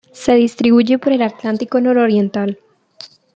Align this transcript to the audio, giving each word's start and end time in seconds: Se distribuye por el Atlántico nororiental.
Se 0.13 0.33
distribuye 0.33 0.97
por 0.97 1.11
el 1.13 1.21
Atlántico 1.21 1.79
nororiental. 1.79 2.57